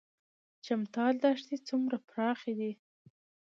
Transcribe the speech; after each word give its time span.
چمتال 0.65 1.13
دښتې 1.23 1.57
څومره 1.67 1.97
پراخې 2.09 2.53
دي؟ 2.59 2.71